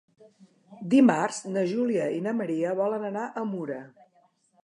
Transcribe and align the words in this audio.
Dimarts 0.93 1.41
na 1.57 1.65
Júlia 1.73 2.07
i 2.15 2.23
na 2.27 2.33
Maria 2.39 2.73
volen 2.81 3.07
anar 3.11 3.29
a 3.43 3.47
Mura. 3.53 3.79